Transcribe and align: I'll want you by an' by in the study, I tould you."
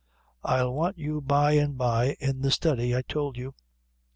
I'll 0.43 0.73
want 0.73 0.97
you 0.97 1.21
by 1.21 1.51
an' 1.57 1.73
by 1.73 2.17
in 2.19 2.41
the 2.41 2.49
study, 2.49 2.95
I 2.95 3.03
tould 3.03 3.37
you." 3.37 3.53